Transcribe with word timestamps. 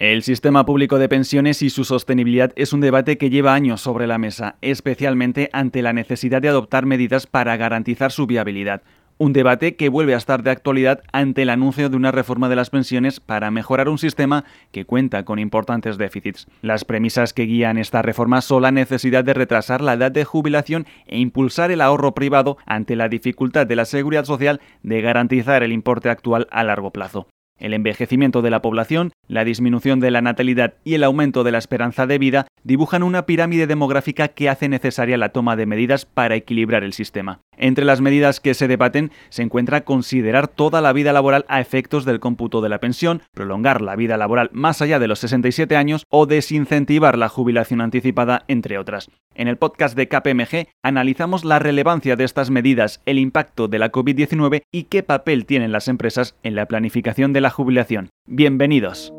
El 0.00 0.22
sistema 0.22 0.64
público 0.64 1.00
de 1.00 1.08
pensiones 1.08 1.60
y 1.60 1.70
su 1.70 1.82
sostenibilidad 1.82 2.52
es 2.54 2.72
un 2.72 2.80
debate 2.80 3.18
que 3.18 3.30
lleva 3.30 3.54
años 3.54 3.80
sobre 3.80 4.06
la 4.06 4.16
mesa, 4.16 4.54
especialmente 4.60 5.50
ante 5.52 5.82
la 5.82 5.92
necesidad 5.92 6.40
de 6.40 6.48
adoptar 6.48 6.86
medidas 6.86 7.26
para 7.26 7.56
garantizar 7.56 8.12
su 8.12 8.28
viabilidad. 8.28 8.82
Un 9.18 9.32
debate 9.32 9.74
que 9.74 9.88
vuelve 9.88 10.14
a 10.14 10.18
estar 10.18 10.44
de 10.44 10.52
actualidad 10.52 11.02
ante 11.10 11.42
el 11.42 11.50
anuncio 11.50 11.88
de 11.88 11.96
una 11.96 12.12
reforma 12.12 12.48
de 12.48 12.54
las 12.54 12.70
pensiones 12.70 13.18
para 13.18 13.50
mejorar 13.50 13.88
un 13.88 13.98
sistema 13.98 14.44
que 14.70 14.84
cuenta 14.84 15.24
con 15.24 15.40
importantes 15.40 15.98
déficits. 15.98 16.46
Las 16.62 16.84
premisas 16.84 17.32
que 17.32 17.46
guían 17.46 17.76
esta 17.76 18.00
reforma 18.00 18.40
son 18.40 18.62
la 18.62 18.70
necesidad 18.70 19.24
de 19.24 19.34
retrasar 19.34 19.80
la 19.80 19.94
edad 19.94 20.12
de 20.12 20.24
jubilación 20.24 20.86
e 21.08 21.18
impulsar 21.18 21.72
el 21.72 21.80
ahorro 21.80 22.14
privado 22.14 22.56
ante 22.66 22.94
la 22.94 23.08
dificultad 23.08 23.66
de 23.66 23.74
la 23.74 23.84
seguridad 23.84 24.26
social 24.26 24.60
de 24.84 25.00
garantizar 25.00 25.64
el 25.64 25.72
importe 25.72 26.08
actual 26.08 26.46
a 26.52 26.62
largo 26.62 26.92
plazo. 26.92 27.26
El 27.58 27.74
envejecimiento 27.74 28.40
de 28.40 28.50
la 28.50 28.62
población, 28.62 29.12
la 29.26 29.44
disminución 29.44 30.00
de 30.00 30.10
la 30.10 30.20
natalidad 30.20 30.74
y 30.84 30.94
el 30.94 31.04
aumento 31.04 31.44
de 31.44 31.52
la 31.52 31.58
esperanza 31.58 32.06
de 32.06 32.18
vida 32.18 32.46
dibujan 32.62 33.02
una 33.02 33.26
pirámide 33.26 33.66
demográfica 33.66 34.28
que 34.28 34.48
hace 34.48 34.68
necesaria 34.68 35.18
la 35.18 35.30
toma 35.30 35.56
de 35.56 35.66
medidas 35.66 36.04
para 36.04 36.36
equilibrar 36.36 36.84
el 36.84 36.92
sistema. 36.92 37.40
Entre 37.56 37.84
las 37.84 38.00
medidas 38.00 38.40
que 38.40 38.54
se 38.54 38.68
debaten 38.68 39.10
se 39.30 39.42
encuentra 39.42 39.84
considerar 39.84 40.46
toda 40.46 40.80
la 40.80 40.92
vida 40.92 41.12
laboral 41.12 41.44
a 41.48 41.60
efectos 41.60 42.04
del 42.04 42.20
cómputo 42.20 42.60
de 42.60 42.68
la 42.68 42.78
pensión, 42.78 43.22
prolongar 43.34 43.82
la 43.82 43.96
vida 43.96 44.16
laboral 44.16 44.50
más 44.52 44.80
allá 44.80 44.98
de 44.98 45.08
los 45.08 45.18
67 45.18 45.76
años 45.76 46.04
o 46.10 46.26
desincentivar 46.26 47.18
la 47.18 47.28
jubilación 47.28 47.80
anticipada, 47.80 48.44
entre 48.46 48.78
otras. 48.78 49.10
En 49.38 49.46
el 49.46 49.56
podcast 49.56 49.96
de 49.96 50.08
KPMG 50.08 50.66
analizamos 50.82 51.44
la 51.44 51.60
relevancia 51.60 52.16
de 52.16 52.24
estas 52.24 52.50
medidas, 52.50 53.00
el 53.06 53.20
impacto 53.20 53.68
de 53.68 53.78
la 53.78 53.92
COVID-19 53.92 54.62
y 54.72 54.82
qué 54.84 55.04
papel 55.04 55.46
tienen 55.46 55.70
las 55.70 55.86
empresas 55.86 56.34
en 56.42 56.56
la 56.56 56.66
planificación 56.66 57.32
de 57.32 57.40
la 57.40 57.50
jubilación. 57.50 58.10
Bienvenidos. 58.26 59.12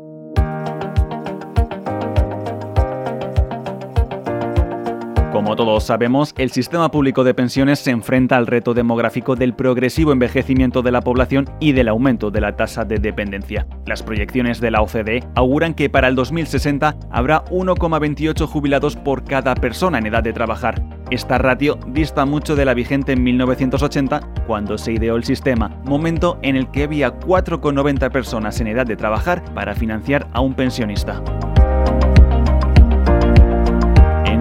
Como 5.40 5.56
todos 5.56 5.84
sabemos, 5.84 6.34
el 6.36 6.50
sistema 6.50 6.90
público 6.90 7.24
de 7.24 7.32
pensiones 7.32 7.78
se 7.78 7.90
enfrenta 7.90 8.36
al 8.36 8.46
reto 8.46 8.74
demográfico 8.74 9.36
del 9.36 9.54
progresivo 9.54 10.12
envejecimiento 10.12 10.82
de 10.82 10.92
la 10.92 11.00
población 11.00 11.48
y 11.60 11.72
del 11.72 11.88
aumento 11.88 12.30
de 12.30 12.42
la 12.42 12.56
tasa 12.56 12.84
de 12.84 12.98
dependencia. 12.98 13.66
Las 13.86 14.02
proyecciones 14.02 14.60
de 14.60 14.70
la 14.70 14.82
OCDE 14.82 15.24
auguran 15.36 15.72
que 15.72 15.88
para 15.88 16.08
el 16.08 16.14
2060 16.14 16.94
habrá 17.10 17.42
1,28 17.46 18.46
jubilados 18.46 18.96
por 18.96 19.24
cada 19.24 19.54
persona 19.54 19.96
en 19.96 20.08
edad 20.08 20.22
de 20.22 20.34
trabajar. 20.34 20.84
Esta 21.10 21.38
ratio 21.38 21.78
dista 21.86 22.26
mucho 22.26 22.54
de 22.54 22.66
la 22.66 22.74
vigente 22.74 23.12
en 23.12 23.22
1980, 23.22 24.20
cuando 24.46 24.76
se 24.76 24.92
ideó 24.92 25.16
el 25.16 25.24
sistema, 25.24 25.70
momento 25.86 26.38
en 26.42 26.54
el 26.54 26.70
que 26.70 26.82
había 26.82 27.18
4,90 27.18 28.12
personas 28.12 28.60
en 28.60 28.66
edad 28.66 28.84
de 28.84 28.96
trabajar 28.96 29.42
para 29.54 29.74
financiar 29.74 30.28
a 30.34 30.42
un 30.42 30.52
pensionista. 30.52 31.22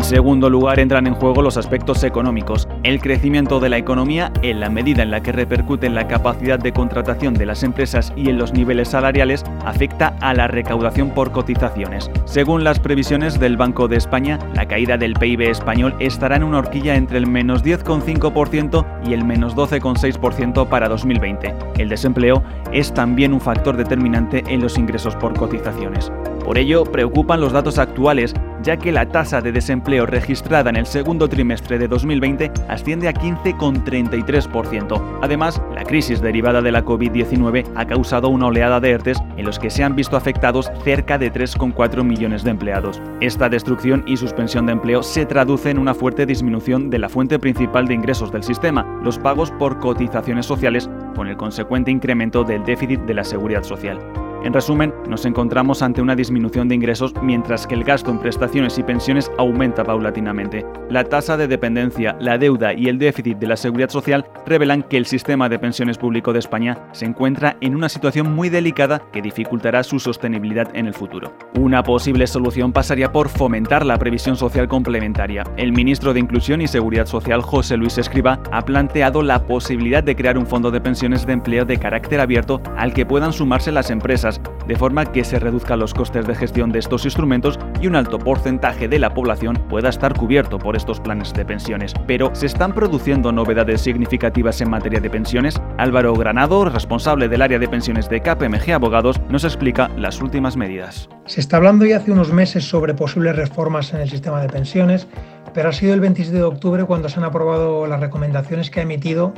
En 0.10 0.16
segundo 0.16 0.50
lugar 0.50 0.80
entran 0.80 1.06
en 1.06 1.14
juego 1.14 1.44
los 1.44 1.56
aspectos 1.56 2.04
económicos. 2.04 2.68
El 2.82 3.00
crecimiento 3.00 3.60
de 3.60 3.70
la 3.70 3.78
economía, 3.78 4.32
en 4.42 4.60
la 4.60 4.68
medida 4.68 5.04
en 5.04 5.12
la 5.12 5.22
que 5.22 5.32
repercute 5.32 5.86
en 5.86 5.94
la 5.94 6.08
capacidad 6.08 6.58
de 6.58 6.74
contratación 6.74 7.36
de 7.36 7.46
las 7.46 7.62
empresas 7.62 8.12
y 8.16 8.28
en 8.28 8.40
los 8.40 8.52
niveles 8.52 8.88
salariales, 8.88 9.44
afecta 9.66 10.16
a 10.20 10.34
la 10.34 10.48
recaudación 10.48 11.12
por 11.12 11.32
cotizaciones. 11.32 12.10
Según 12.26 12.64
las 12.64 12.80
previsiones 12.80 13.40
del 13.40 13.56
Banco 13.56 13.88
de 13.88 13.98
España, 13.98 14.40
la 14.56 14.68
caída 14.68 14.98
del 14.98 15.14
PIB 15.14 15.42
español 15.42 15.94
estará 16.00 16.38
en 16.38 16.44
una 16.44 16.58
horquilla 16.58 16.96
entre 16.96 17.20
el 17.20 17.28
menos 17.28 17.64
10,5% 17.64 18.84
y 19.08 19.14
el 19.14 19.24
menos 19.24 19.56
12,6% 19.56 20.68
para 20.70 20.90
2020. 20.90 21.54
El 21.78 21.88
desempleo 21.88 22.42
es 22.72 22.92
también 22.96 23.32
un 23.32 23.42
factor 23.42 23.78
determinante 23.78 24.44
en 24.48 24.60
los 24.60 24.80
ingresos 24.80 25.16
por 25.18 25.36
cotizaciones. 25.38 26.12
Por 26.50 26.58
ello, 26.58 26.84
preocupan 26.84 27.42
los 27.42 27.54
datos 27.54 27.78
actuales, 27.78 28.34
ya 28.64 28.78
que 28.78 28.92
la 28.92 29.08
tasa 29.08 29.40
de 29.40 29.52
desempleo 29.52 30.08
registrada 30.08 30.72
en 30.72 30.78
el 30.78 30.88
segundo 30.88 31.30
trimestre 31.30 31.78
de 31.78 31.88
2020 31.88 32.52
asciende 32.68 33.08
a 33.08 33.14
15,33%. 33.14 35.20
Además, 35.22 35.62
la 35.76 35.84
crisis 35.84 36.24
derivada 36.24 36.64
de 36.64 36.72
la 36.72 36.84
COVID-19 36.84 37.66
ha 37.76 37.86
causado 37.86 38.30
una 38.30 38.48
oleada 38.48 38.80
de 38.80 38.90
ERTES 38.90 39.20
en 39.38 39.46
los 39.46 39.60
que 39.60 39.70
se 39.70 39.84
han 39.84 39.96
visto 39.96 40.18
afectados 40.18 40.72
cerca 40.84 41.20
de 41.20 41.32
3,4 41.32 42.04
millones 42.04 42.44
de 42.44 42.50
empleados. 42.50 43.00
Esta 43.22 43.48
destrucción 43.48 44.04
y 44.08 44.18
suspensión 44.18 44.66
de 44.66 44.72
empleo 44.72 45.04
se 45.04 45.28
traduce 45.28 45.70
en 45.70 45.78
una 45.78 45.94
fuerte 45.94 46.26
disminución 46.26 46.90
de 46.90 46.98
la 46.98 47.10
fuente 47.10 47.38
principal 47.38 47.88
de 47.88 47.94
ingresos 47.94 48.32
del 48.32 48.42
sistema, 48.42 49.00
los 49.04 49.20
pagos 49.20 49.52
por 49.52 49.78
cotizaciones 49.78 50.48
sociales, 50.48 50.90
con 51.16 51.28
el 51.28 51.38
consecuente 51.38 51.92
incremento 51.92 52.44
del 52.44 52.66
déficit 52.66 53.02
de 53.02 53.14
la 53.14 53.24
seguridad 53.24 53.62
social. 53.62 54.00
En 54.42 54.54
resumen, 54.54 54.94
nos 55.10 55.26
encontramos 55.26 55.82
ante 55.82 56.02
una 56.02 56.16
disminución 56.16 56.70
de 56.70 56.76
ingresos 56.76 57.14
mientras 57.22 57.68
que 57.68 57.76
el 57.76 57.84
gasto 57.84 58.10
en 58.10 58.20
prestaciones 58.20 58.78
y 58.78 58.84
pensiones 58.84 59.30
aumenta 59.38 59.84
paulatinamente. 59.84 60.66
La 60.90 61.04
tasa 61.04 61.36
de 61.36 61.48
dependencia, 61.48 62.16
la 62.22 62.38
deuda 62.38 62.74
y 62.74 62.88
el 62.88 62.98
déficit 62.98 63.38
de 63.38 63.48
la 63.48 63.58
seguridad 63.58 63.90
social 63.90 64.26
revelan 64.46 64.84
que 64.84 64.96
el 64.96 65.06
sistema 65.06 65.50
de 65.50 65.60
pensiones 65.60 65.98
público 65.98 66.32
de 66.32 66.40
España 66.40 66.88
se 66.94 67.06
encuentra 67.06 67.58
en 67.60 67.76
una 67.76 67.90
situación 67.90 68.34
muy 68.34 68.48
delicada 68.48 69.02
que 69.12 69.22
dificultará 69.22 69.84
su 69.84 70.00
sostenibilidad 70.00 70.74
en 70.74 70.88
el 70.88 70.94
futuro. 70.94 71.34
Una 71.56 71.84
posible 71.84 72.26
solución 72.26 72.72
pasaría 72.72 73.12
por 73.12 73.28
fomentar 73.28 73.86
la 73.86 73.98
previsión 73.98 74.38
social 74.38 74.70
complementaria. 74.70 75.44
El 75.58 75.74
ministro 75.74 76.14
de 76.14 76.22
Inclusión 76.22 76.62
y 76.62 76.68
Seguridad 76.68 77.08
Social, 77.08 77.42
José 77.42 77.76
Luis 77.76 77.98
Escriba, 77.98 78.40
ha 78.54 78.64
planteado 78.64 79.22
la 79.22 79.46
posibilidad 79.46 80.02
de 80.02 80.16
crear 80.16 80.38
un 80.38 80.48
fondo 80.48 80.72
de 80.72 80.80
pensiones 80.80 81.26
de 81.26 81.34
empleo 81.34 81.66
de 81.66 81.78
carácter 81.78 82.22
abierto 82.22 82.62
al 82.78 82.94
que 82.94 83.06
puedan 83.06 83.34
sumarse 83.34 83.72
las 83.72 83.90
empresas 83.90 84.29
de 84.70 84.76
forma 84.76 85.04
que 85.12 85.24
se 85.24 85.40
reduzcan 85.40 85.80
los 85.80 85.96
costes 85.96 86.28
de 86.28 86.36
gestión 86.36 86.72
de 86.72 86.78
estos 86.78 87.04
instrumentos 87.04 87.58
y 87.82 87.88
un 87.88 87.96
alto 87.96 88.20
porcentaje 88.20 88.88
de 88.88 89.00
la 89.00 89.12
población 89.16 89.56
pueda 89.68 89.90
estar 89.90 90.14
cubierto 90.14 90.60
por 90.60 90.76
estos 90.76 91.00
planes 91.00 91.34
de 91.34 91.44
pensiones. 91.44 91.92
Pero, 92.06 92.30
¿se 92.36 92.46
están 92.46 92.74
produciendo 92.74 93.32
novedades 93.32 93.82
significativas 93.82 94.62
en 94.62 94.70
materia 94.70 95.00
de 95.00 95.10
pensiones? 95.10 95.60
Álvaro 95.80 96.14
Granado, 96.14 96.66
responsable 96.66 97.28
del 97.28 97.42
área 97.42 97.58
de 97.58 97.68
pensiones 97.68 98.10
de 98.10 98.22
KPMG 98.22 98.72
Abogados, 98.74 99.20
nos 99.28 99.44
explica 99.44 99.90
las 99.98 100.22
últimas 100.22 100.56
medidas. 100.56 101.10
Se 101.26 101.40
está 101.40 101.58
hablando 101.58 101.86
ya 101.86 101.98
hace 101.98 102.12
unos 102.12 102.32
meses 102.32 102.64
sobre 102.64 102.94
posibles 102.94 103.36
reformas 103.36 103.92
en 103.96 104.02
el 104.02 104.10
sistema 104.12 104.40
de 104.40 104.50
pensiones, 104.50 105.08
pero 105.52 105.70
ha 105.70 105.74
sido 105.74 105.96
el 105.96 106.00
27 106.00 106.38
de 106.38 106.44
octubre 106.44 106.86
cuando 106.86 107.10
se 107.10 107.20
han 107.20 107.26
aprobado 107.26 107.88
las 107.88 108.00
recomendaciones 108.00 108.70
que 108.70 108.82
ha 108.82 108.84
emitido 108.84 109.34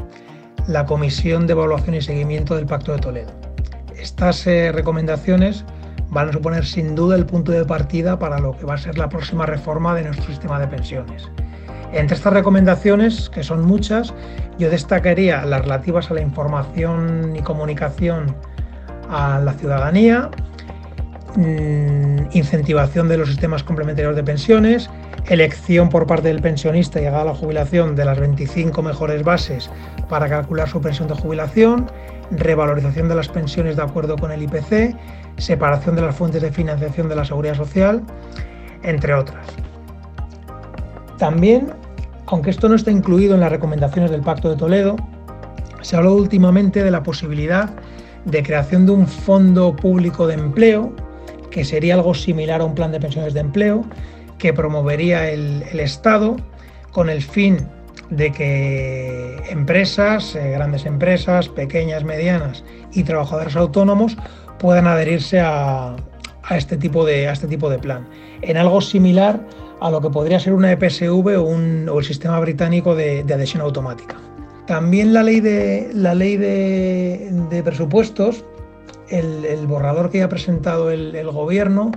la 0.68 0.86
Comisión 0.86 1.48
de 1.48 1.54
Evaluación 1.54 1.96
y 1.96 2.02
Seguimiento 2.02 2.58
del 2.58 2.66
Pacto 2.66 2.92
de 2.92 3.00
Toledo. 3.00 3.51
Estas 4.02 4.48
eh, 4.48 4.72
recomendaciones 4.72 5.64
van 6.10 6.30
a 6.30 6.32
suponer 6.34 6.66
sin 6.66 6.96
duda 6.96 7.16
el 7.16 7.26
punto 7.26 7.52
de 7.52 7.64
partida 7.66 8.18
para 8.18 8.40
lo 8.40 8.58
que 8.58 8.66
va 8.66 8.74
a 8.74 8.78
ser 8.78 8.98
la 8.98 9.10
próxima 9.10 9.46
reforma 9.46 9.94
de 9.94 10.04
nuestro 10.04 10.26
sistema 10.26 10.60
de 10.60 10.68
pensiones. 10.68 11.30
Entre 11.94 12.16
estas 12.16 12.34
recomendaciones, 12.34 13.30
que 13.30 13.44
son 13.44 13.66
muchas, 13.66 14.14
yo 14.58 14.70
destacaría 14.70 15.46
las 15.46 15.62
relativas 15.62 16.10
a 16.10 16.16
la 16.16 16.22
información 16.22 17.36
y 17.36 17.42
comunicación 17.42 18.36
a 19.10 19.40
la 19.40 19.54
ciudadanía, 19.54 20.30
mm, 21.36 22.30
incentivación 22.32 23.08
de 23.08 23.18
los 23.18 23.28
sistemas 23.28 23.64
complementarios 23.64 24.16
de 24.16 24.24
pensiones, 24.24 24.90
elección 25.30 25.90
por 25.90 26.08
parte 26.08 26.30
del 26.30 26.42
pensionista 26.42 27.00
llegada 27.00 27.22
a 27.22 27.26
la 27.26 27.36
jubilación 27.36 27.96
de 27.96 28.06
las 28.06 28.20
25 28.20 28.82
mejores 28.82 29.24
bases 29.24 29.70
para 30.10 30.28
calcular 30.28 30.68
su 30.68 30.82
pensión 30.82 31.08
de 31.08 31.14
jubilación, 31.14 31.88
revalorización 32.32 33.10
de 33.10 33.16
las 33.16 33.28
pensiones 33.28 33.76
de 33.76 33.84
acuerdo 33.84 34.16
con 34.16 34.32
el 34.32 34.44
IPC, 34.44 34.96
separación 35.38 35.96
de 35.96 36.02
las 36.02 36.16
fuentes 36.16 36.42
de 36.42 36.52
financiación 36.52 37.10
de 37.10 37.16
la 37.16 37.26
seguridad 37.26 37.56
social, 37.56 38.02
entre 38.84 39.14
otras. 39.14 39.46
También, 41.18 41.74
aunque 42.28 42.50
esto 42.50 42.70
no 42.70 42.76
está 42.76 42.92
incluido 42.92 43.36
en 43.36 43.42
las 43.42 43.52
recomendaciones 43.52 44.12
del 44.12 44.22
Pacto 44.22 44.50
de 44.50 44.56
Toledo, 44.56 44.96
se 45.82 45.96
ha 45.96 46.00
hablado 46.00 46.18
últimamente 46.18 46.84
de 46.84 46.92
la 46.92 47.04
posibilidad 47.04 47.70
de 48.26 48.44
creación 48.44 48.86
de 48.86 48.92
un 48.92 49.08
fondo 49.08 49.76
público 49.76 50.28
de 50.28 50.36
empleo, 50.36 50.94
que 51.50 51.66
sería 51.66 51.96
algo 51.96 52.14
similar 52.14 52.62
a 52.62 52.66
un 52.66 52.76
plan 52.76 52.92
de 52.92 53.00
pensiones 53.00 53.34
de 53.34 53.42
empleo, 53.42 53.84
que 54.38 54.54
promovería 54.54 55.30
el 55.30 55.80
Estado 55.80 56.38
con 56.92 57.10
el 57.10 57.22
fin 57.22 57.58
de 58.12 58.32
que 58.32 59.42
empresas, 59.50 60.36
eh, 60.36 60.52
grandes 60.52 60.86
empresas, 60.86 61.50
pequeñas, 61.50 62.04
medianas 62.04 62.64
y 62.92 63.04
trabajadores 63.04 63.56
autónomos 63.56 64.18
puedan 64.60 64.86
adherirse 64.86 65.40
a, 65.40 65.96
este, 66.52 66.78
tipo 66.78 67.06
de, 67.06 67.28
a 67.30 67.32
este 67.32 67.48
tipo 67.48 67.70
de 67.70 67.80
plan. 67.80 68.08
En 68.42 68.58
algo 68.58 68.82
similar 68.82 69.40
a 69.80 69.90
lo 69.90 70.02
que 70.02 70.10
podría 70.10 70.40
ser 70.40 70.54
una 70.54 70.72
EPSV 70.74 71.40
o, 71.40 71.44
un, 71.44 71.90
el 71.96 72.04
sistema 72.04 72.40
británico 72.40 72.94
de, 72.94 73.22
adhesión 73.22 73.64
automática. 73.64 74.18
También 74.68 75.14
la 75.14 75.24
ley 75.24 75.40
de, 75.40 75.90
la 75.94 76.14
ley 76.14 76.38
de, 76.38 77.62
presupuestos, 77.64 78.44
el, 79.10 79.66
borrador 79.68 80.12
que 80.12 80.22
ha 80.22 80.30
presentado 80.30 80.92
el 80.92 81.32
gobierno, 81.32 81.92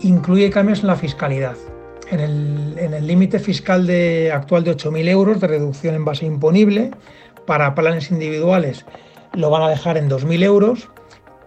incluye 0.00 0.50
cambios 0.50 0.80
en 0.80 0.88
la 0.88 0.96
fiscalidad 0.96 1.56
en 2.10 2.94
el 2.94 3.06
límite 3.06 3.38
fiscal 3.38 3.86
de, 3.86 4.32
actual 4.32 4.64
de 4.64 4.76
8.000 4.76 5.08
euros 5.08 5.40
de 5.40 5.46
reducción 5.46 5.94
en 5.94 6.04
base 6.04 6.26
imponible. 6.26 6.90
Para 7.46 7.74
planes 7.74 8.10
individuales 8.10 8.84
lo 9.34 9.50
van 9.50 9.62
a 9.62 9.68
dejar 9.68 9.96
en 9.96 10.08
2.000 10.08 10.42
euros 10.42 10.88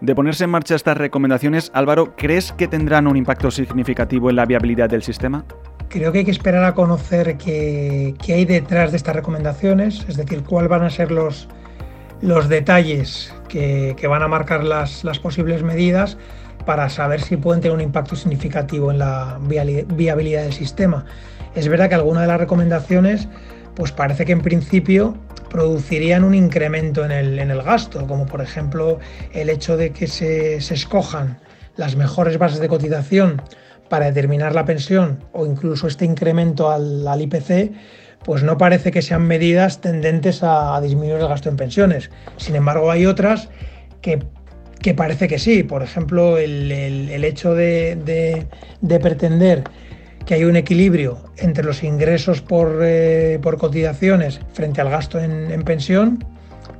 De 0.02 0.16
ponerse 0.16 0.46
en 0.46 0.50
marcha 0.50 0.76
estas 0.76 0.98
recomendaciones, 0.98 1.72
Álvaro, 1.74 2.16
¿crees 2.16 2.52
que 2.54 2.68
tendrán 2.68 3.08
un 3.08 3.18
impacto 3.18 3.52
significativo 3.52 4.30
en 4.30 4.38
la 4.38 4.46
viabilidad 4.46 4.90
del 4.90 5.04
sistema? 5.04 5.46
Creo 5.90 6.12
que 6.12 6.20
hay 6.20 6.26
que 6.26 6.32
esperar 6.32 6.64
a 6.64 6.74
conocer 6.74 7.38
qué, 7.38 8.16
hay 8.28 8.46
detrás 8.46 8.92
de 8.92 8.98
estas 8.98 9.16
recomendaciones, 9.16 10.06
es 10.08 10.18
decir, 10.18 10.44
cuáles 10.44 10.70
van 10.70 10.84
a 10.84 10.90
ser 10.90 11.12
los, 11.12 11.48
los 12.22 12.50
detalles 12.50 13.34
que, 13.48 13.96
van 14.10 14.24
a 14.24 14.28
marcar 14.28 14.64
las, 14.64 15.04
las, 15.04 15.20
posibles 15.20 15.62
medidas 15.62 16.18
para 16.66 16.90
saber 16.90 17.22
si 17.22 17.38
pueden 17.38 17.62
tener 17.62 17.76
un 17.76 17.82
impacto 17.82 18.16
significativo 18.16 18.92
en 18.92 19.00
la 19.00 19.40
viabilidad 19.42 20.44
del 20.44 20.54
sistema. 20.54 21.06
Es 21.56 21.68
verdad 21.68 21.90
que 21.90 21.96
algunas 21.96 22.24
de 22.24 22.28
las 22.28 22.40
recomendaciones, 22.40 23.28
pues 23.76 23.92
parece 23.92 24.26
que 24.26 24.32
en 24.32 24.42
principio 24.42 25.16
producirían 25.50 26.24
un 26.24 26.34
incremento 26.34 27.06
en 27.06 27.12
el, 27.12 27.62
gasto, 27.62 28.08
como 28.08 28.26
por 28.26 28.42
ejemplo 28.42 29.00
el 29.34 29.50
hecho 29.50 29.78
de 29.78 29.92
que 29.92 30.08
se 30.08 30.58
escojan 30.58 31.38
las 31.76 31.96
mejores 31.96 32.38
bases 32.38 32.60
de 32.60 32.68
cotización 32.68 33.42
para 33.90 34.06
determinar 34.06 34.56
la 34.56 34.66
pensión 34.66 35.24
o 35.34 35.46
incluso 35.46 35.88
este 35.88 36.06
incremento 36.06 36.72
al, 36.72 37.22
IPC, 37.22 37.72
pues 38.24 38.44
no 38.44 38.58
parece 38.58 38.92
que 38.92 39.02
sean 39.02 39.28
medidas 39.28 39.82
tendentes 39.82 40.42
a, 40.42 40.80
disminuir 40.82 41.22
el 41.22 41.28
gasto 41.28 41.50
en 41.50 41.58
pensiones. 41.58 42.10
Sin 42.38 42.56
embargo, 42.56 42.90
hay 42.90 43.06
otras 43.06 43.50
que, 44.02 44.24
parece 44.94 45.28
que 45.28 45.40
sí. 45.40 45.64
Por 45.64 45.84
ejemplo, 45.84 46.38
el, 46.38 47.24
hecho 47.24 47.56
de, 47.56 48.48
pretender 49.02 49.64
que 50.26 50.36
hay 50.36 50.46
un 50.46 50.56
equilibrio 50.56 51.20
entre 51.38 51.64
los 51.64 51.84
ingresos 51.84 52.42
por, 52.42 52.80
eh, 52.82 53.40
cotizaciones 53.58 54.40
frente 54.54 54.82
al 54.82 54.90
gasto 54.90 55.20
en, 55.20 55.52
en, 55.52 55.64
pensión, 55.64 56.24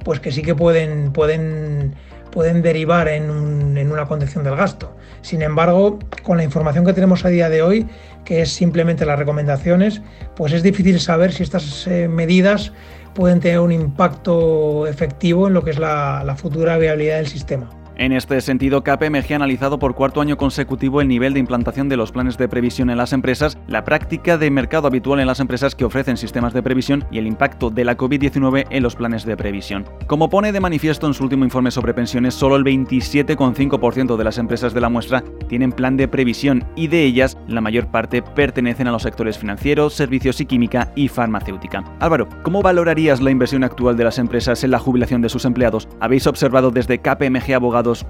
pues 0.04 0.20
que 0.20 0.32
sí 0.32 0.42
que 0.42 0.56
pueden, 0.56 1.12
pueden 1.12 1.96
pueden 2.34 2.64
derivar 2.64 3.08
en, 3.08 3.30
una 3.30 4.08
condición 4.08 4.44
del 4.44 4.56
gasto. 4.56 4.96
Sin 5.22 5.42
embargo, 5.44 6.00
con 6.24 6.38
la 6.38 6.44
información 6.44 6.84
que 6.84 6.94
tenemos 6.94 7.24
a 7.26 7.30
día 7.30 7.48
de 7.48 7.62
hoy, 7.62 7.88
que 8.26 8.42
es 8.42 8.52
simplemente 8.52 9.06
las 9.06 9.20
recomendaciones, 9.20 10.02
pues 10.36 10.52
es 10.52 10.64
difícil 10.64 11.00
saber 11.00 11.32
si 11.32 11.44
estas 11.44 11.86
eh, 11.88 12.08
medidas 12.08 12.74
pueden 13.14 13.40
tener 13.40 13.60
un 13.60 13.72
impacto 13.72 14.88
efectivo 14.88 15.48
en 15.48 15.54
lo 15.54 15.64
que 15.64 15.72
es 15.72 15.80
la 15.80 16.36
futura 16.36 16.78
viabilidad 16.78 17.18
del 17.18 17.28
sistema. 17.28 17.70
En 17.96 18.12
este 18.12 18.42
sentido, 18.42 18.84
KPMG 18.84 19.34
ha 19.34 19.36
analizado 19.36 19.78
por 19.78 19.94
cuarto 19.94 20.20
año 20.20 20.36
consecutivo 20.36 21.00
el 21.00 21.08
nivel 21.08 21.34
de 21.34 21.40
implantación 21.40 21.90
de 21.90 21.98
los 21.98 22.12
planes 22.12 22.38
de 22.38 22.48
previsión 22.48 22.90
en 22.90 22.98
las 22.98 23.14
empresas, 23.14 23.58
la 23.68 23.84
práctica 23.84 24.38
de 24.38 24.50
mercado 24.50 24.88
habitual 24.88 25.20
en 25.20 25.28
las 25.28 25.40
empresas 25.40 25.76
que 25.76 25.86
ofrecen 25.86 26.18
sistemas 26.18 26.54
de 26.54 26.64
previsión 26.64 27.06
y 27.12 27.20
el 27.20 27.28
impacto 27.28 27.70
de 27.70 27.86
la 27.86 27.96
COVID-19 27.96 28.66
en 28.70 28.84
los 28.84 28.96
planes 28.96 29.26
de 29.26 29.38
previsión. 29.38 29.86
Como 30.08 30.30
pone 30.30 30.52
de 30.52 30.60
manifiesto 30.60 31.06
en 31.06 31.14
su 31.14 31.24
último 31.24 31.46
informe 31.46 31.70
sobre 31.70 31.94
pensiones, 31.94 32.34
solo 32.34 32.56
el 32.56 32.64
27,5% 32.64 34.18
de 34.18 34.24
las 34.24 34.40
empresas 34.40 34.74
de 34.74 34.82
la 34.82 34.90
muestra 34.90 35.24
tienen 35.48 35.72
plan 35.72 35.96
de 35.96 36.08
previsión 36.08 36.66
y 36.76 36.88
de 36.88 37.04
ellas 37.04 37.38
la 37.48 37.62
mayor 37.62 37.88
parte 37.88 38.24
pertenecen 38.24 38.88
a 38.88 38.92
los 38.92 39.04
sectores 39.04 39.38
financieros, 39.38 39.94
servicios 39.94 40.42
y 40.42 40.48
química 40.48 40.92
y 40.96 41.10
farmacéutica. 41.10 41.84
Álvaro, 42.00 42.28
¿cómo 42.42 42.64
valorarías 42.64 43.22
la 43.22 43.30
inversión 43.30 43.64
actual 43.64 43.98
de 43.98 44.06
las 44.06 44.18
empresas 44.18 44.64
en 44.64 44.72
la 44.72 44.80
jubilación 44.80 45.22
de 45.22 45.30
sus 45.30 45.46
empleados? 45.46 45.88
¿Habéis 46.00 46.26
observado 46.26 46.72
desde 46.72 47.00
KPMG 47.00 47.54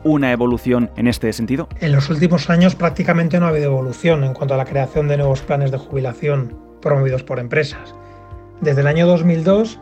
Una 0.04 0.31
evolución 0.31 0.92
en 0.98 1.08
este 1.08 1.34
sentido? 1.34 1.68
En 1.80 1.94
los 1.94 2.10
últimos 2.12 2.50
años 2.52 2.75
prácticamente 2.75 3.40
no 3.40 3.48
ha 3.48 3.50
habido 3.50 3.66
evolución 3.66 4.24
en 4.24 4.34
cuanto 4.34 4.54
a 4.54 4.58
la 4.58 4.66
creación 4.66 5.08
de 5.08 5.18
nuevos 5.18 5.42
planes 5.42 5.72
de 5.72 5.80
jubilación 5.80 6.56
promovidos 6.80 7.24
por 7.24 7.40
empresas. 7.40 7.96
Desde 8.62 8.81
el 8.81 8.88
año 8.88 9.08
2002, 9.08 9.80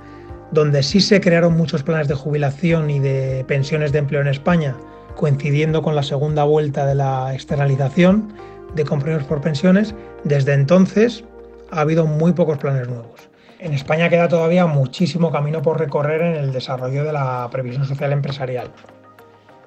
donde 0.52 0.82
sí 0.84 1.02
se 1.02 1.20
crearon 1.20 1.58
muchos 1.58 1.84
planes 1.84 2.08
de 2.08 2.16
jubilación 2.16 2.90
y 2.90 3.00
de 3.00 3.44
pensiones 3.48 3.92
de 3.92 4.00
empleo 4.00 4.22
en 4.22 4.28
España, 4.28 4.78
coincidiendo 5.16 5.82
con 5.82 5.94
la 5.94 6.04
segunda 6.04 6.46
vuelta 6.46 6.86
de 6.86 6.96
la 6.96 7.34
externalización 7.34 8.34
de 8.74 8.86
compromisos 8.86 9.28
por 9.28 9.42
pensiones, 9.42 9.94
desde 10.24 10.54
entonces 10.54 11.26
ha 11.70 11.82
habido 11.82 12.06
muy 12.06 12.32
pocos 12.32 12.58
planes 12.60 12.88
nuevos. 12.88 13.30
En 13.60 13.74
España 13.74 14.10
queda 14.10 14.30
todavía 14.30 14.66
muchísimo 14.68 15.32
camino 15.32 15.62
por 15.62 15.80
recorrer 15.80 16.22
en 16.22 16.36
el 16.36 16.54
desarrollo 16.54 17.04
de 17.04 17.12
la 17.12 17.50
previsión 17.52 17.86
social 17.86 18.14
empresarial. 18.14 18.72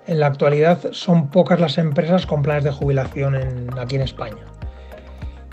En 0.07 0.21
la 0.21 0.27
actualidad 0.27 0.93
son 0.93 1.29
pocas 1.29 1.59
las 1.59 1.79
empresas 1.79 2.27
con 2.27 2.43
planes 2.43 2.65
de 2.65 2.71
jubilación 2.71 3.37
aquí 3.79 3.97
en 3.97 4.03
España. 4.03 4.45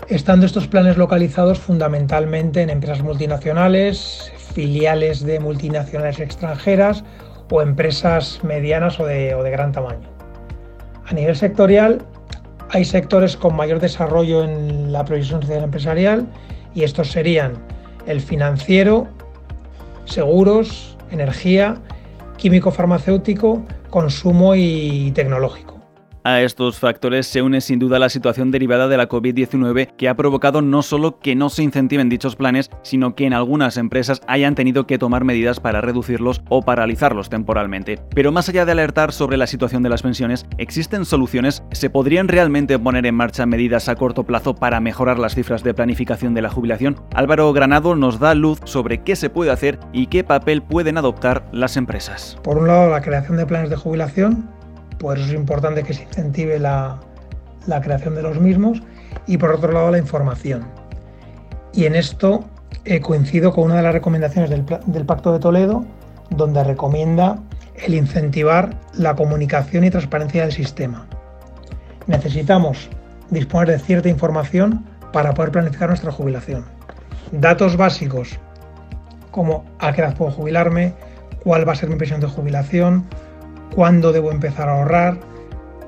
Estando 0.08 0.44
estos 0.44 0.66
planes 0.66 0.98
localizados 0.98 1.58
fundamentalmente 1.58 2.60
en 2.60 2.68
empresas 2.68 3.02
multinacionales, 3.02 4.30
filiales 4.52 5.24
de 5.24 5.40
multinacionales 5.40 6.20
extranjeras 6.20 7.02
o 7.50 7.62
empresas 7.62 8.40
medianas 8.42 9.00
o 9.00 9.06
de, 9.06 9.34
o 9.34 9.42
de 9.42 9.50
gran 9.50 9.72
tamaño. 9.72 10.10
A 11.06 11.14
nivel 11.14 11.34
sectorial, 11.34 12.02
hay 12.68 12.84
sectores 12.84 13.38
con 13.38 13.56
mayor 13.56 13.80
desarrollo 13.80 14.44
en 14.44 14.92
la 14.92 15.04
previsión 15.06 15.40
social 15.40 15.64
empresarial 15.64 16.26
y 16.74 16.84
estos 16.84 17.10
serían 17.10 17.54
el 18.06 18.20
financiero, 18.20 19.08
seguros, 20.04 20.98
energía, 21.10 21.76
químico 22.36 22.70
farmacéutico, 22.70 23.64
consumo 23.92 24.54
y 24.56 25.12
tecnológico. 25.14 25.71
A 26.24 26.40
estos 26.40 26.78
factores 26.78 27.26
se 27.26 27.42
une 27.42 27.60
sin 27.60 27.80
duda 27.80 27.98
la 27.98 28.08
situación 28.08 28.52
derivada 28.52 28.86
de 28.86 28.96
la 28.96 29.08
COVID-19 29.08 29.96
que 29.96 30.08
ha 30.08 30.14
provocado 30.14 30.62
no 30.62 30.82
solo 30.82 31.18
que 31.18 31.34
no 31.34 31.48
se 31.48 31.64
incentiven 31.64 32.08
dichos 32.08 32.36
planes, 32.36 32.70
sino 32.82 33.16
que 33.16 33.26
en 33.26 33.32
algunas 33.32 33.76
empresas 33.76 34.20
hayan 34.28 34.54
tenido 34.54 34.86
que 34.86 34.98
tomar 34.98 35.24
medidas 35.24 35.58
para 35.58 35.80
reducirlos 35.80 36.40
o 36.48 36.62
paralizarlos 36.62 37.28
temporalmente. 37.28 37.98
Pero 38.14 38.30
más 38.30 38.48
allá 38.48 38.64
de 38.64 38.70
alertar 38.70 39.12
sobre 39.12 39.36
la 39.36 39.48
situación 39.48 39.82
de 39.82 39.88
las 39.88 40.02
pensiones, 40.02 40.46
¿existen 40.58 41.06
soluciones? 41.06 41.64
¿Se 41.72 41.90
podrían 41.90 42.28
realmente 42.28 42.78
poner 42.78 43.04
en 43.04 43.16
marcha 43.16 43.44
medidas 43.44 43.88
a 43.88 43.96
corto 43.96 44.22
plazo 44.22 44.54
para 44.54 44.78
mejorar 44.78 45.18
las 45.18 45.34
cifras 45.34 45.64
de 45.64 45.74
planificación 45.74 46.34
de 46.34 46.42
la 46.42 46.50
jubilación? 46.50 47.02
Álvaro 47.14 47.52
Granado 47.52 47.96
nos 47.96 48.20
da 48.20 48.36
luz 48.36 48.60
sobre 48.62 49.02
qué 49.02 49.16
se 49.16 49.28
puede 49.28 49.50
hacer 49.50 49.80
y 49.92 50.06
qué 50.06 50.22
papel 50.22 50.62
pueden 50.62 50.98
adoptar 50.98 51.48
las 51.50 51.76
empresas. 51.76 52.38
Por 52.44 52.58
un 52.58 52.68
lado, 52.68 52.90
la 52.90 53.00
creación 53.00 53.38
de 53.38 53.46
planes 53.46 53.70
de 53.70 53.76
jubilación 53.76 54.61
por 55.02 55.18
eso 55.18 55.26
es 55.26 55.34
importante 55.34 55.82
que 55.82 55.92
se 55.92 56.04
incentive 56.04 56.60
la, 56.60 57.00
creación 57.82 58.14
de 58.14 58.22
los 58.22 58.40
mismos 58.40 58.80
y 59.26 59.36
por 59.36 59.50
otro 59.50 59.72
lado 59.72 59.90
la 59.90 59.98
información. 59.98 60.64
Y 61.74 61.86
en 61.86 61.96
esto 61.96 62.44
eh, 62.84 63.00
coincido 63.00 63.52
con 63.52 63.64
una 63.64 63.76
de 63.76 63.82
las 63.82 63.92
recomendaciones 63.92 64.48
del, 64.48 64.64
del 64.86 65.04
Pacto 65.04 65.32
de 65.32 65.40
Toledo, 65.40 65.84
donde 66.30 66.62
recomienda 66.62 67.38
el 67.84 67.94
incentivar 67.94 68.78
la 68.94 69.16
comunicación 69.16 69.82
y 69.82 69.90
transparencia 69.90 70.42
del 70.42 70.52
sistema. 70.52 71.06
Necesitamos 72.06 72.88
disponer 73.30 73.68
de 73.68 73.78
cierta 73.80 74.08
información 74.08 74.84
para 75.12 75.34
poder 75.34 75.50
planificar 75.50 75.88
nuestra 75.88 76.12
jubilación. 76.12 76.64
Datos 77.32 77.76
básicos 77.76 78.38
como 79.32 79.64
a 79.80 79.92
qué 79.92 80.02
edad 80.02 80.14
puedo 80.14 80.30
jubilarme, 80.30 80.94
cuál 81.42 81.66
va 81.68 81.72
a 81.72 81.76
ser 81.76 81.88
mi 81.88 81.96
pensión 81.96 82.20
de 82.20 82.28
jubilación, 82.28 83.04
cuándo 83.74 84.12
debo 84.12 84.30
empezar 84.30 84.68
a 84.68 84.78
ahorrar, 84.78 85.18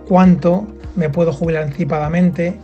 cuánto 0.08 0.66
me 0.96 1.08
puedo 1.08 1.32
jubilar 1.32 1.64
anticipadamente, 1.64 2.58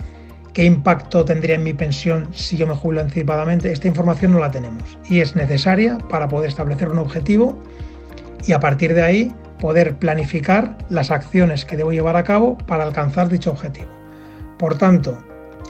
qué 0.53 0.65
impacto 0.65 1.25
tendría 1.25 1.55
en 1.55 1.62
mi 1.62 1.73
pensión 1.73 2.29
si 2.33 2.57
yo 2.57 2.67
me 2.67 2.75
jubilo 2.75 3.00
anticipadamente. 3.00 3.73
Esta 3.73 3.89
información 3.89 4.33
no 4.33 4.39
la 4.39 4.50
tenemos 4.50 4.99
y 5.09 5.21
es 5.21 5.37
necesaria 5.37 5.99
para 6.09 6.29
poder 6.29 6.49
establecer 6.49 6.89
un 6.89 6.99
objetivo 6.99 7.59
y 8.47 8.53
a 8.53 8.61
partir 8.61 8.95
de 8.95 9.03
ahí 9.03 9.35
poder 9.61 9.97
planificar 9.97 10.77
las 10.89 11.11
acciones 11.11 11.65
que 11.65 11.77
debo 11.77 11.93
llevar 11.93 12.17
a 12.17 12.25
cabo 12.25 12.57
para 12.67 12.85
alcanzar 12.85 13.29
dicho 13.29 13.50
objetivo. 13.50 13.89
Por 14.59 14.79
tanto, 14.79 15.19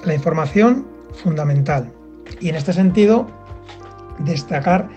la 0.05 0.15
información 0.15 0.87
fundamental. 1.13 1.93
Y 2.41 2.49
en 2.49 2.55
este 2.55 2.73
sentido, 2.73 3.27
destacar 4.21 4.89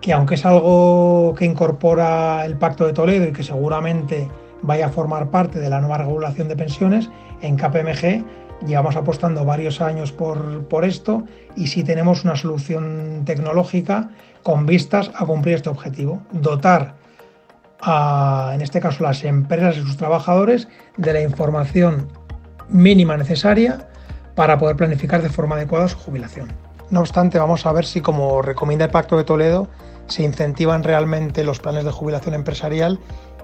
que 0.00 0.12
aunque 0.12 0.34
es 0.34 0.46
algo 0.46 1.34
que 1.36 1.44
incorpora 1.44 2.44
el 2.44 2.56
Pacto 2.56 2.86
de 2.86 2.92
Toledo 2.92 3.26
y 3.28 3.32
que 3.32 3.42
seguramente 3.42 4.28
vaya 4.62 4.86
a 4.86 4.88
formar 4.90 5.30
parte 5.30 5.58
de 5.58 5.70
la 5.70 5.80
nueva 5.80 5.98
regulación 5.98 6.48
de 6.48 6.56
pensiones, 6.56 7.10
en 7.42 7.56
KPMG 7.56 8.24
llevamos 8.66 8.96
apostando 8.96 9.44
varios 9.44 9.80
años 9.80 10.12
por, 10.12 10.84
esto 10.84 11.24
y 11.56 11.66
sí 11.66 11.82
tenemos 11.82 12.24
una 12.24 12.36
solución 12.36 13.22
tecnológica 13.24 14.10
con 14.42 14.66
vistas 14.66 15.10
a 15.14 15.26
cumplir 15.26 15.56
este 15.56 15.68
objetivo, 15.68 16.20
dotar 16.32 16.94
a, 17.80 18.52
en 18.54 18.60
este 18.60 18.80
caso, 18.80 19.02
las 19.02 19.24
empresas 19.24 19.76
y 19.76 19.80
sus 19.80 19.96
trabajadores 19.96 20.68
de 20.96 21.12
la 21.12 21.22
información 21.22 22.08
mínima 22.68 23.16
necesaria 23.16 23.88
para 24.34 24.58
poder 24.58 24.76
planificar 24.76 25.22
de 25.22 25.28
forma 25.28 25.56
adecuada 25.56 25.88
su 25.88 25.98
jubilación. 25.98 26.48
No 26.90 27.00
obstante, 27.00 27.38
vamos 27.38 27.64
a 27.66 27.72
ver 27.72 27.84
si, 27.84 28.00
como 28.00 28.42
recomienda 28.42 28.84
el 28.84 28.90
Pacto 28.90 29.16
de 29.16 29.24
Toledo, 29.24 29.68
se 30.10 30.22
incentivan 30.22 30.82
realmente 30.82 31.44
los 31.44 31.60
planes 31.60 31.84
de 31.84 31.90
jubilación 31.90 32.34
empresarial 32.34 32.98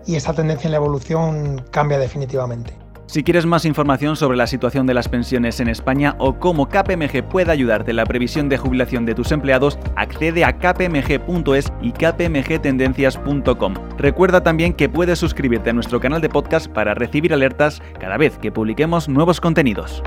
y 0.07 0.17
esta 0.17 0.35
tendencia 0.35 0.69
en 0.69 0.73
la 0.73 0.79
evolución 0.79 1.65
cambia 1.71 1.99
definitivamente. 1.99 2.75
Si 3.07 3.23
quieres 3.23 3.47
más 3.47 3.65
información 3.65 4.17
sobre 4.17 4.37
la 4.37 4.49
situación 4.49 4.85
de 4.85 4.93
las 4.93 5.09
pensiones 5.09 5.61
en 5.61 5.69
España 5.69 6.17
o 6.19 6.41
cómo 6.41 6.69
KPMG 6.69 7.29
puede 7.29 7.53
ayudarte 7.53 7.93
en 7.93 7.99
la 7.99 8.05
previsión 8.05 8.49
de 8.49 8.59
jubilación 8.59 9.07
de 9.07 9.15
tus 9.15 9.31
empleados, 9.31 9.79
accede 9.95 10.45
a 10.45 10.59
kpmg.es 10.59 11.73
y 11.81 11.93
kpmgtendencias.com. 11.93 13.75
Recuerda 13.97 14.43
también 14.43 14.73
que 14.73 14.89
puedes 14.89 15.21
suscribirte 15.21 15.71
a 15.71 15.73
nuestro 15.73 16.01
canal 16.01 16.21
de 16.21 16.29
podcast 16.29 16.67
para 16.67 16.95
recibir 16.95 17.33
alertas 17.33 17.81
cada 18.01 18.17
vez 18.17 18.39
que 18.39 18.51
publiquemos 18.51 19.09
nuevos 19.09 19.41
contenidos. 19.41 20.03